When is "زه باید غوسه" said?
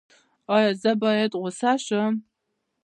0.81-1.71